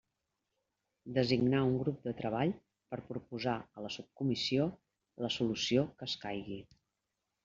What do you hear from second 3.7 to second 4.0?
a la